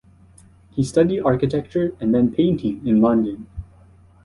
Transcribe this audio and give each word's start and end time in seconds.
He 0.71 0.83
studied 0.83 1.19
architecture 1.21 1.95
and 1.99 2.11
then 2.11 2.33
painting 2.33 2.83
in 2.87 3.01
London. 3.01 3.45